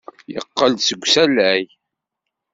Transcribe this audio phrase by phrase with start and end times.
[0.33, 1.63] Yeqqel-d seg usalay.